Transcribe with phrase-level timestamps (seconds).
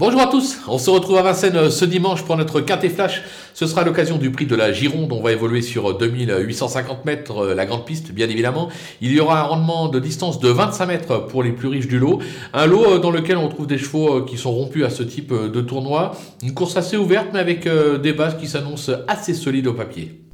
[0.00, 3.20] Bonjour à tous, on se retrouve à Vincennes euh, ce dimanche pour notre quintet flash.
[3.52, 7.54] Ce sera l'occasion du prix de la Gironde, on va évoluer sur 2850 mètres, euh,
[7.54, 8.70] la grande piste bien évidemment.
[9.02, 11.98] Il y aura un rendement de distance de 25 mètres pour les plus riches du
[11.98, 12.18] lot.
[12.54, 15.34] Un lot euh, dans lequel on trouve des chevaux qui sont rompus à ce type
[15.34, 16.12] de tournoi.
[16.42, 20.29] Une course assez ouverte mais avec des bases qui s'annoncent assez solides au papier.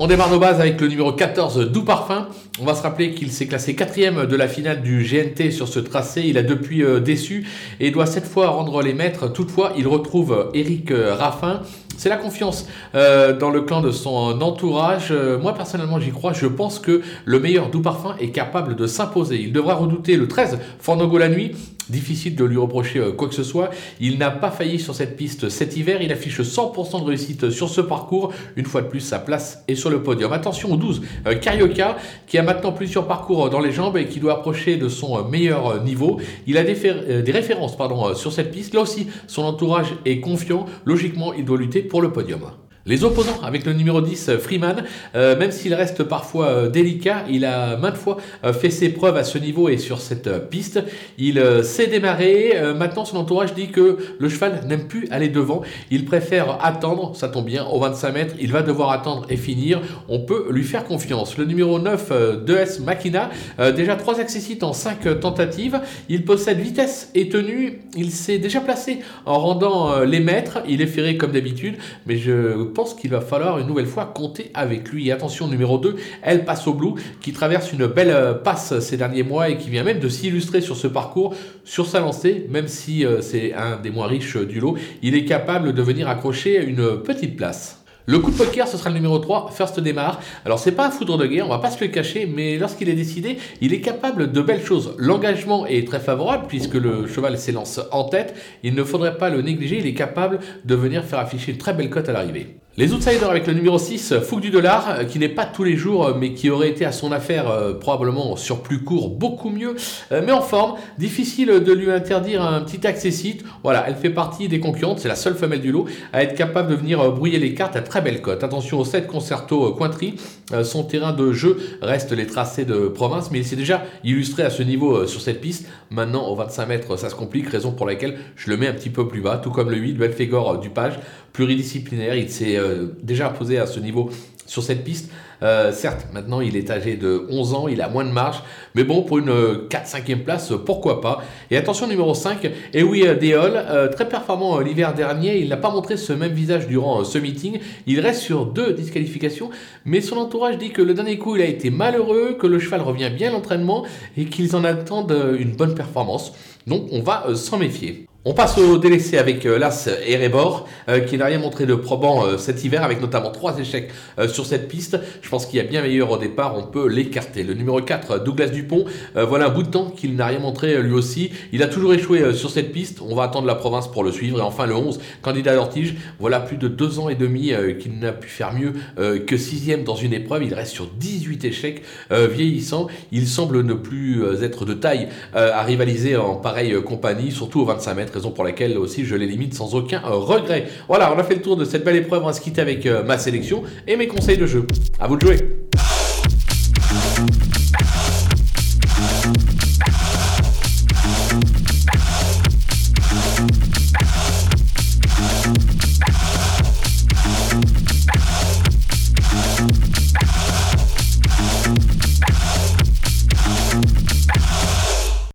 [0.00, 2.28] On démarre nos bases avec le numéro 14, Doux Parfum.
[2.60, 5.80] On va se rappeler qu'il s'est classé quatrième de la finale du GNT sur ce
[5.80, 6.22] tracé.
[6.24, 7.48] Il a depuis euh, déçu
[7.80, 9.26] et doit cette fois rendre les maîtres.
[9.26, 11.62] Toutefois, il retrouve Eric euh, Raffin.
[11.96, 15.12] C'est la confiance euh, dans le clan de son entourage.
[15.42, 16.32] moi, personnellement, j'y crois.
[16.32, 19.40] Je pense que le meilleur Doux Parfum est capable de s'imposer.
[19.40, 21.56] Il devra redouter le 13, Fornogo la nuit.
[21.88, 23.70] Difficile de lui reprocher euh, quoi que ce soit.
[24.00, 26.02] Il n'a pas failli sur cette piste cet hiver.
[26.02, 28.32] Il affiche 100% de réussite sur ce parcours.
[28.56, 30.32] Une fois de plus, sa place est sur le podium.
[30.32, 34.20] Attention au 12, euh, Karioka, qui a maintenant plusieurs parcours dans les jambes et qui
[34.20, 36.20] doit approcher de son euh, meilleur niveau.
[36.46, 36.74] Il a des,
[37.22, 38.74] des références pardon, sur cette piste.
[38.74, 40.66] Là aussi, son entourage est confiant.
[40.84, 42.40] Logiquement, il doit lutter pour le podium.
[42.88, 44.82] Les opposants avec le numéro 10, euh, Freeman,
[45.14, 48.16] euh, même s'il reste parfois euh, délicat, il a maintes fois
[48.58, 50.82] fait ses preuves à ce niveau et sur cette piste.
[51.18, 52.54] Il s'est démarré.
[52.76, 55.62] maintenant, son entourage dit que le cheval n'aime plus aller devant.
[55.90, 58.34] Il préfère attendre, ça tombe bien, au 25 mètres.
[58.40, 59.80] Il va devoir attendre et finir.
[60.08, 61.36] On peut lui faire confiance.
[61.36, 62.12] Le numéro 9,
[62.46, 63.30] 2S Makina,
[63.76, 65.80] déjà 3 accessites en 5 tentatives.
[66.08, 67.82] Il possède vitesse et tenue.
[67.96, 70.60] Il s'est déjà placé en rendant les mètres.
[70.68, 71.76] Il est ferré comme d'habitude,
[72.06, 75.10] mais je pense qu'il va falloir une nouvelle fois compter avec lui.
[75.10, 79.24] attention, numéro 2, elle passe au Blue, qui traverse une belle euh, passe ces derniers
[79.24, 81.34] mois et qui vient même de s'illustrer sur ce parcours,
[81.64, 85.24] sur sa lancée, même si euh, c'est un des moins riches du lot, il est
[85.24, 87.82] capable de venir accrocher une petite place.
[88.06, 90.20] Le coup de poker, ce sera le numéro 3, First Démarre.
[90.46, 92.88] Alors, c'est pas un foudre de guerre, on va pas se le cacher, mais lorsqu'il
[92.88, 94.94] est décidé, il est capable de belles choses.
[94.98, 98.36] L'engagement est très favorable puisque le cheval s'élance en tête.
[98.62, 101.74] Il ne faudrait pas le négliger, il est capable de venir faire afficher une très
[101.74, 102.56] belle cote à l'arrivée.
[102.78, 105.76] Les outsiders avec le numéro 6, Fouque du Dollar, euh, qui n'est pas tous les
[105.76, 109.50] jours, euh, mais qui aurait été à son affaire euh, probablement sur plus court, beaucoup
[109.50, 109.74] mieux,
[110.12, 110.78] mais en forme.
[110.96, 113.44] Difficile de lui interdire un petit accessite.
[113.64, 116.70] Voilà, elle fait partie des concurrentes, c'est la seule femelle du lot à être capable
[116.70, 118.44] de venir brouiller les cartes à très belle cote.
[118.44, 120.14] Attention au 7 Concerto Cointry,
[120.62, 124.50] son terrain de jeu reste les tracés de province, mais il s'est déjà illustré à
[124.50, 125.66] ce niveau sur cette piste.
[125.90, 128.90] Maintenant, au 25 mètres, ça se complique, raison pour laquelle je le mets un petit
[128.90, 130.98] peu plus bas, tout comme le 8, Belfegor du Page,
[131.38, 134.10] pluridisciplinaire, il s'est euh, déjà imposé à ce niveau
[134.44, 135.08] sur cette piste.
[135.40, 138.42] Euh, certes, maintenant il est âgé de 11 ans, il a moins de marge,
[138.74, 139.30] mais bon, pour une
[139.68, 141.22] 4-5e place, pourquoi pas?
[141.52, 145.70] Et attention, numéro 5, et oui, Deol, euh, très performant l'hiver dernier, il n'a pas
[145.70, 149.50] montré ce même visage durant ce meeting, il reste sur deux disqualifications,
[149.84, 152.80] mais son entourage dit que le dernier coup il a été malheureux, que le cheval
[152.80, 153.84] revient bien à l'entraînement
[154.16, 156.32] et qu'ils en attendent une bonne performance.
[156.66, 158.07] Donc on va s'en méfier.
[158.24, 162.26] On passe au délaissé avec euh, l'As Erebor, euh, qui n'a rien montré de probant
[162.26, 163.92] euh, cet hiver, avec notamment trois échecs
[164.26, 164.98] sur cette piste.
[165.22, 167.44] Je pense qu'il y a bien meilleur au départ, on peut l'écarter.
[167.44, 168.84] Le numéro 4, Douglas Dupont,
[169.14, 171.30] voilà un bout de temps qu'il n'a rien montré lui aussi.
[171.52, 174.38] Il a toujours échoué sur cette piste, on va attendre la province pour le suivre.
[174.38, 178.12] Et enfin le 11, candidat d'Ortige, voilà plus de deux ans et demi qu'il n'a
[178.12, 180.42] pu faire mieux que sixième dans une épreuve.
[180.42, 182.88] Il reste sur 18 échecs vieillissant.
[183.12, 187.94] Il semble ne plus être de taille à rivaliser en pareille compagnie, surtout au 25
[187.94, 190.66] mètres raison pour laquelle aussi je les limite sans aucun euh, regret.
[190.88, 192.86] Voilà, on a fait le tour de cette belle épreuve, on va se quitter avec
[192.86, 194.66] euh, ma sélection et mes conseils de jeu.
[194.98, 195.67] À vous de jouer